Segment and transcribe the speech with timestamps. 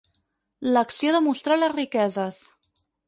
[0.77, 2.41] L'acció de mostrar les riqueses.